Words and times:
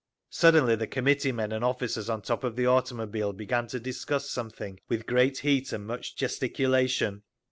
Suddenly 0.31 0.75
the 0.77 0.87
committeemen 0.87 1.51
and 1.51 1.63
officers 1.63 2.09
on 2.09 2.23
top 2.23 2.43
of 2.43 2.55
the 2.55 2.65
automobile 2.65 3.33
began 3.33 3.67
to 3.67 3.79
discuss 3.79 4.27
something 4.27 4.79
with 4.89 5.05
great 5.05 5.37
heat 5.37 5.71
and 5.71 5.85
much 5.85 6.15
gesticulation. 6.15 7.21